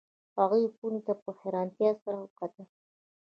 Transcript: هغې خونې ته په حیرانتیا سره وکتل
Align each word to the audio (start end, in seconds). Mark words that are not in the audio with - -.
هغې 0.37 0.63
خونې 0.75 1.01
ته 1.07 1.13
په 1.23 1.29
حیرانتیا 1.39 1.91
سره 2.03 2.17
وکتل 2.21 2.65